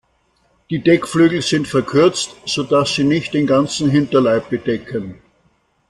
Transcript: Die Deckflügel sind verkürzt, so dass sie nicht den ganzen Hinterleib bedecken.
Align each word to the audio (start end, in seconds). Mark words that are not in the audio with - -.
Die 0.71 0.79
Deckflügel 0.81 1.43
sind 1.43 1.67
verkürzt, 1.67 2.35
so 2.47 2.63
dass 2.63 2.95
sie 2.95 3.03
nicht 3.03 3.35
den 3.35 3.45
ganzen 3.45 3.87
Hinterleib 3.91 4.49
bedecken. 4.49 5.21